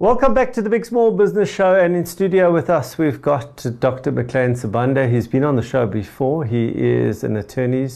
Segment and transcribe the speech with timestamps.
[0.00, 1.74] Welcome back to the Big Small Business Show.
[1.74, 4.12] And in studio with us, we've got Dr.
[4.12, 5.10] McLean Sibanda.
[5.10, 6.44] He's been on the show before.
[6.44, 7.88] He is an attorney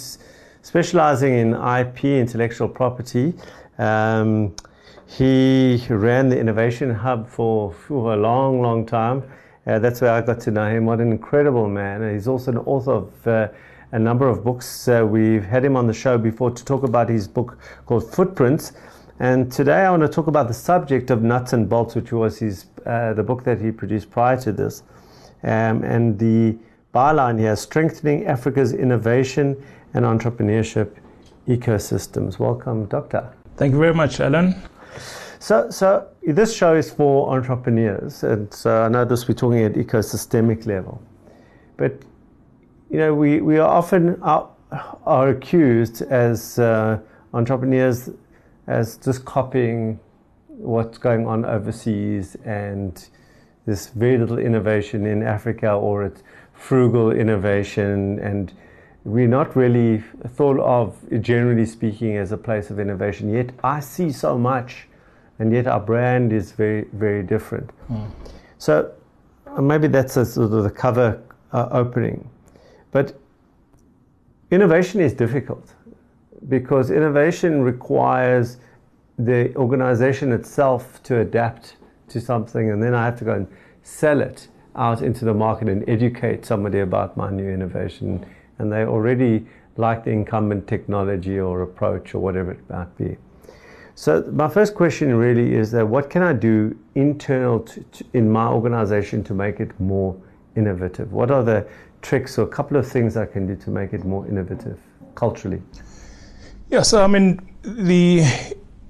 [0.63, 3.35] specializing in IP, intellectual property.
[3.79, 4.53] Um,
[5.07, 9.23] he ran the Innovation Hub for, for a long, long time.
[9.65, 10.87] Uh, that's where I got to know him.
[10.87, 12.13] What an incredible man.
[12.13, 13.49] He's also an author of uh,
[13.93, 14.89] a number of books.
[14.89, 18.73] Uh, we've had him on the show before to talk about his book called Footprints.
[19.19, 22.39] And today I want to talk about the subject of nuts and bolts, which was
[22.39, 24.83] his, uh, the book that he produced prior to this.
[25.43, 26.57] Um, and the
[26.95, 29.63] byline here strengthening Africa's innovation
[29.95, 30.97] and entrepreneurship
[31.47, 32.39] ecosystems.
[32.39, 33.33] Welcome, Doctor.
[33.57, 34.55] Thank you very much, Alan.
[35.39, 39.73] So, so this show is for entrepreneurs, and so I know this we're talking at
[39.73, 41.03] ecosystemic level,
[41.77, 42.01] but
[42.91, 44.49] you know we, we are often are,
[45.05, 47.01] are accused as uh,
[47.35, 48.11] entrepreneurs
[48.73, 50.01] as just copying
[50.49, 53.09] what's going on overseas and
[53.67, 58.19] this very little innovation in Africa or it's frugal innovation.
[58.21, 58.53] And
[59.05, 60.03] we're not really
[60.37, 63.29] thought of generally speaking as a place of innovation.
[63.29, 64.89] Yet I see so much
[65.39, 67.71] and yet our brand is very very different.
[67.91, 68.11] Mm.
[68.59, 68.93] so
[69.47, 71.21] uh, maybe that's a sort of the cover
[71.53, 72.29] uh, opening.
[72.91, 73.19] But
[74.51, 75.75] innovation is difficult
[76.49, 78.59] because innovation requires
[79.19, 81.77] the organization itself to adapt
[82.09, 83.47] to something, and then I have to go and
[83.83, 88.25] sell it out into the market and educate somebody about my new innovation,
[88.59, 93.17] and they already like the incumbent technology or approach or whatever it might be.
[93.95, 98.31] So my first question really is that what can I do internal to, to, in
[98.31, 100.17] my organization to make it more
[100.57, 101.13] innovative?
[101.13, 101.67] What are the
[102.01, 104.81] tricks or a couple of things I can do to make it more innovative
[105.15, 105.63] culturally?
[106.73, 108.25] Yeah, so I mean, the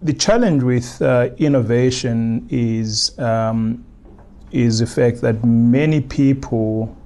[0.03, 3.85] the challenge with uh, innovation is um,
[4.53, 6.97] is the fact that many people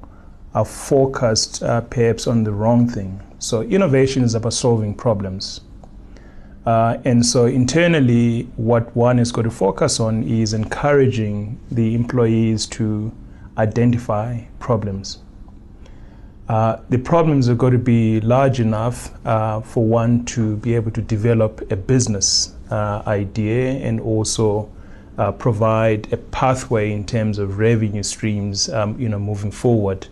[0.52, 3.22] are focused uh, perhaps on the wrong thing.
[3.38, 5.62] So innovation is about solving problems.
[6.66, 12.66] Uh, and so internally, what one is going to focus on is encouraging the employees
[12.66, 13.10] to
[13.56, 15.20] identify problems.
[16.48, 20.92] Uh, the problems have got to be large enough uh, for one to be able
[20.92, 24.70] to develop a business uh, idea and also
[25.18, 30.06] uh, provide a pathway in terms of revenue streams, um, you know, moving forward,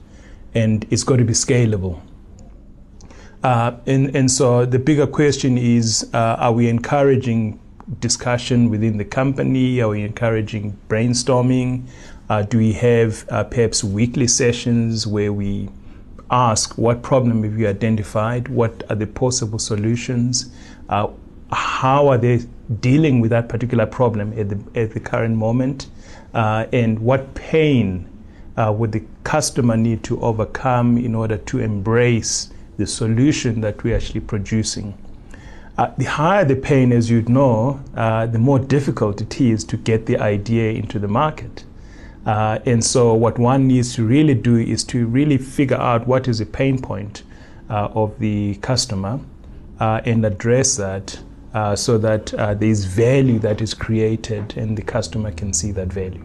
[0.54, 2.00] and it's got to be scalable.
[3.44, 7.60] Uh, and, and so the bigger question is: Are we encouraging
[8.00, 9.80] discussion within the company?
[9.80, 11.84] Are we encouraging brainstorming?
[12.48, 15.68] do we have perhaps weekly sessions where we
[16.30, 20.52] ask what problem have you identified, what are the possible solutions,
[20.88, 21.08] uh,
[21.52, 22.40] how are they
[22.80, 25.86] dealing with that particular problem at the, at the current moment,
[26.32, 28.08] uh, and what pain
[28.56, 33.96] uh, would the customer need to overcome in order to embrace the solution that we're
[33.96, 34.96] actually producing.
[35.76, 39.76] Uh, the higher the pain, as you'd know, uh, the more difficult it is to
[39.76, 41.64] get the idea into the market.
[42.26, 46.26] Uh, and so, what one needs to really do is to really figure out what
[46.26, 47.22] is the pain point
[47.68, 49.20] uh, of the customer
[49.80, 51.18] uh, and address that
[51.52, 55.70] uh, so that uh, there is value that is created and the customer can see
[55.70, 56.24] that value.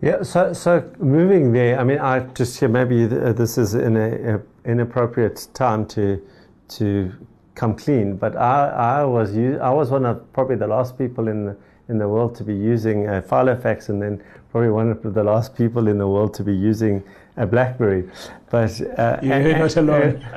[0.00, 5.48] Yeah, so, so moving there, I mean, I just hear maybe this is an inappropriate
[5.54, 6.20] time to
[6.68, 7.12] to
[7.54, 11.44] come clean, but I, I was I was one of probably the last people in
[11.44, 11.56] the
[11.92, 14.20] in the world to be using a Filofax and then
[14.50, 17.04] probably one of the last people in the world to be using
[17.36, 18.08] a BlackBerry.
[18.50, 20.16] But uh, you're and, not alone.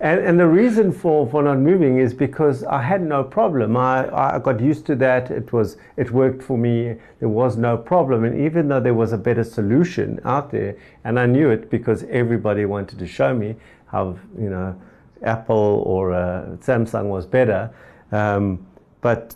[0.00, 3.76] and, and the reason for, for not moving is because I had no problem.
[3.76, 5.30] I, I got used to that.
[5.30, 6.96] It was it worked for me.
[7.18, 8.24] There was no problem.
[8.24, 12.04] And even though there was a better solution out there, and I knew it because
[12.04, 14.80] everybody wanted to show me how you know
[15.22, 17.70] Apple or uh, Samsung was better.
[18.12, 18.64] Um,
[19.00, 19.34] but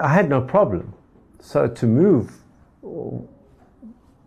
[0.00, 0.92] I had no problem.
[1.40, 2.32] So to move,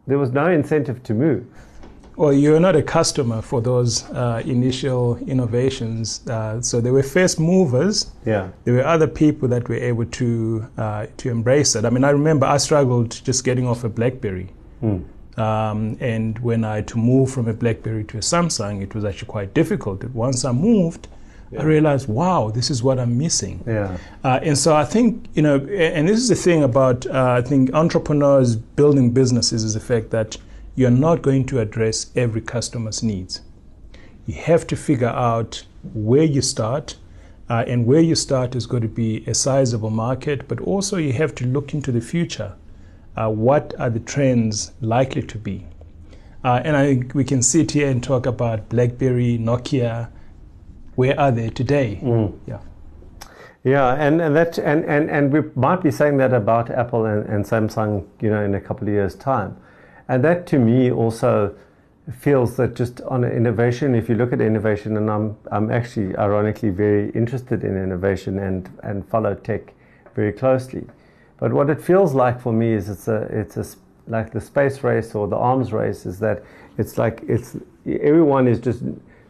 [0.08, 1.46] there was no incentive to move.
[2.16, 6.28] Well, you're not a customer for those uh, initial innovations.
[6.28, 8.12] Uh, so they were first movers.
[8.26, 8.50] Yeah.
[8.66, 11.86] There were other people that were able to uh, to embrace it.
[11.86, 14.50] I mean, I remember I struggled just getting off a BlackBerry.
[14.84, 15.06] Mm.
[15.40, 19.06] Um, and when I had to move from a BlackBerry to a Samsung, it was
[19.06, 20.04] actually quite difficult.
[20.04, 21.08] Once I moved,
[21.52, 21.62] yeah.
[21.62, 23.64] I realized, wow, this is what I'm missing.
[23.68, 23.98] Yeah.
[24.24, 27.42] Uh, and so I think, you know, and this is the thing about, uh, I
[27.42, 30.38] think, entrepreneurs building businesses is the fact that
[30.76, 33.42] you're not going to address every customer's needs.
[34.26, 36.98] You have to figure out where you start
[37.52, 41.14] Uh, and where you start is going to be a sizable market, but also you
[41.14, 42.52] have to look into the future.
[43.18, 45.66] Uh, what are the trends likely to be?
[46.44, 50.10] Uh, and I think we can sit here and talk about BlackBerry, Nokia.
[51.00, 51.98] Where are they today?
[52.04, 52.38] Mm.
[52.46, 52.60] Yeah.
[53.64, 57.26] Yeah, and, and that and, and, and we might be saying that about Apple and,
[57.26, 59.56] and Samsung, you know, in a couple of years' time.
[60.10, 61.56] And that to me also
[62.20, 66.70] feels that just on innovation, if you look at innovation, and I'm I'm actually ironically
[66.70, 69.74] very interested in innovation and, and follow tech
[70.16, 70.86] very closely.
[71.38, 73.66] But what it feels like for me is it's a it's a
[74.08, 76.44] like the space race or the arms race is that
[76.78, 77.56] it's like it's
[77.86, 78.84] everyone is just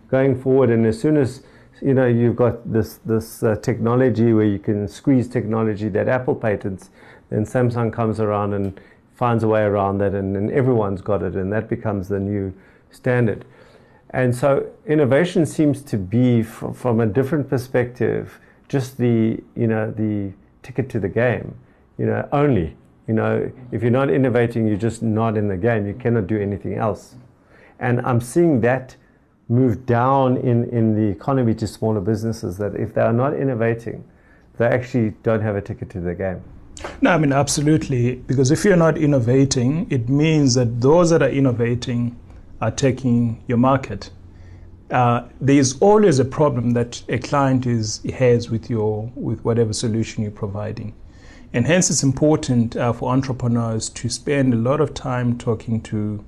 [0.09, 1.43] going forward, and as soon as
[1.81, 6.35] you know you've got this this uh, technology where you can squeeze technology that Apple
[6.35, 6.89] patents,
[7.29, 8.79] then Samsung comes around and
[9.15, 12.53] finds a way around that, and, and everyone's got it, and that becomes the new
[12.89, 13.45] standard.
[14.11, 19.91] And so innovation seems to be, from, from a different perspective, just the you know
[19.91, 20.31] the
[20.63, 21.55] ticket to the game,
[21.97, 22.75] you know only.
[23.07, 25.87] You know, if you're not innovating, you're just not in the game.
[25.87, 27.15] You cannot do anything else.
[27.79, 28.95] And I'm seeing that
[29.49, 34.03] move down in, in the economy to smaller businesses that if they are not innovating,
[34.57, 36.41] they actually don't have a ticket to the game.
[37.01, 38.15] No, I mean, absolutely.
[38.15, 42.17] Because if you're not innovating, it means that those that are innovating
[42.61, 44.11] are taking your market.
[44.91, 49.71] Uh, there is always a problem that a client is has with your with whatever
[49.71, 50.95] solution you're providing,
[51.53, 56.25] and hence it's important uh, for entrepreneurs to spend a lot of time talking to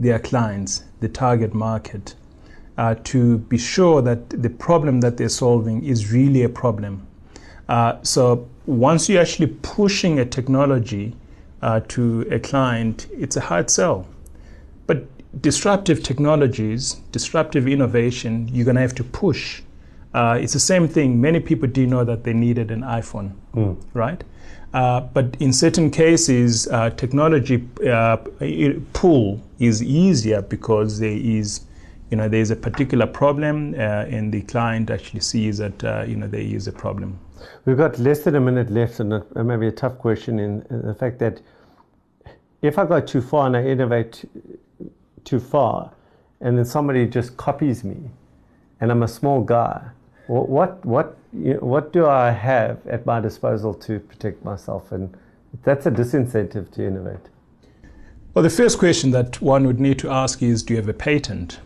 [0.00, 2.14] their clients, the target market,
[2.78, 7.06] uh, to be sure that the problem that they're solving is really a problem.
[7.68, 11.14] Uh, so once you're actually pushing a technology
[11.62, 14.06] uh, to a client, it's a hard sell.
[14.86, 15.06] But
[15.40, 19.62] disruptive technologies, disruptive innovation, you're going to have to push.
[20.14, 21.20] Uh, it's the same thing.
[21.20, 23.76] Many people didn't know that they needed an iPhone, mm.
[23.94, 24.22] right?
[24.74, 28.16] Uh, but in certain cases, uh, technology uh,
[28.92, 31.60] pull is easier because there is,
[32.12, 36.04] you know, there is a particular problem, uh, and the client actually sees that, uh,
[36.06, 37.18] you know, there is a problem.
[37.64, 40.62] We've got less than a minute left, and it may be a tough question in,
[40.68, 41.40] in the fact that
[42.60, 44.26] if I go too far and I innovate
[45.24, 45.90] too far,
[46.42, 47.96] and then somebody just copies me,
[48.82, 49.82] and I'm a small guy,
[50.26, 51.16] what what
[51.60, 54.92] what do I have at my disposal to protect myself?
[54.92, 55.16] And
[55.64, 57.26] that's a disincentive to innovate.
[58.34, 60.94] Well, the first question that one would need to ask is, do you have a
[60.94, 61.60] patent?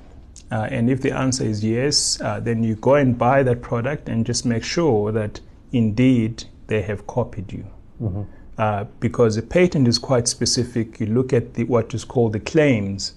[0.50, 4.08] Uh, and if the answer is yes, uh, then you go and buy that product
[4.08, 5.40] and just make sure that
[5.72, 7.66] indeed they have copied you.
[8.00, 8.22] Mm-hmm.
[8.58, 10.98] Uh, because a patent is quite specific.
[11.00, 13.14] You look at the, what is called the claims,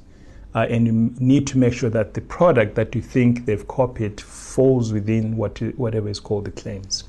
[0.53, 4.19] uh, and you need to make sure that the product that you think they've copied
[4.19, 7.05] falls within what, whatever is called the claims.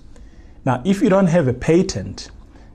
[0.64, 2.30] Now, if you don't have a patent,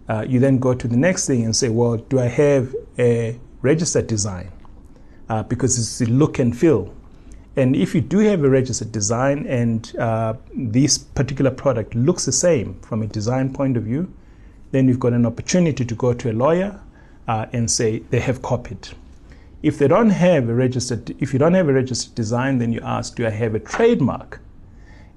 [0.09, 3.39] uh, you then go to the next thing and say, well, do I have a
[3.61, 4.51] registered design?
[5.29, 6.93] Uh, because it's the look and feel.
[7.57, 12.31] And if you do have a registered design and uh, this particular product looks the
[12.31, 14.13] same from a design point of view,
[14.71, 16.79] then you've got an opportunity to go to a lawyer
[17.27, 18.89] uh, and say they have copied.
[19.63, 22.81] If they don't have a registered, if you don't have a registered design, then you
[22.83, 24.41] ask, do I have a trademark?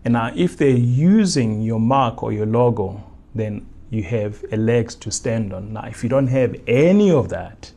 [0.04, 3.02] And now, if they're using your mark or your logo,
[3.34, 5.72] then you have a legs to stand on.
[5.72, 7.72] Now, if you don't have any of that,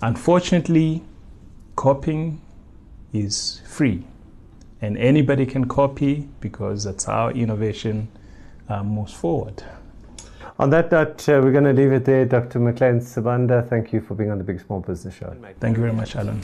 [0.00, 1.02] unfortunately,
[1.74, 2.40] copying
[3.12, 4.04] is free.
[4.80, 8.08] And anybody can copy because that's how innovation
[8.68, 9.62] uh, moves forward.
[10.58, 12.24] On that note, uh, we're going to leave it there.
[12.24, 12.58] Dr.
[12.58, 15.36] McLean Sibanda, thank you for being on the Big Small Business Show.
[15.60, 16.42] Thank you very much, Alan.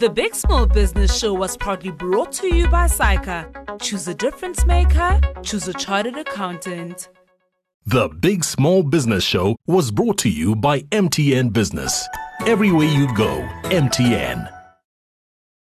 [0.00, 3.78] The Big Small Business Show was proudly brought to you by SAICA.
[3.82, 7.10] Choose a difference maker, choose a chartered accountant.
[7.84, 12.08] The Big Small Business Show was brought to you by MTN Business.
[12.46, 14.59] Everywhere you go, MTN.